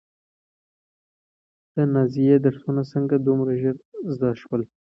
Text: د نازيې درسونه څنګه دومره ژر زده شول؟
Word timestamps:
د 1.75 1.77
نازيې 1.93 2.35
درسونه 2.45 2.81
څنګه 2.93 3.15
دومره 3.27 3.51
ژر 3.61 3.75
زده 4.13 4.29
شول؟ 4.41 4.61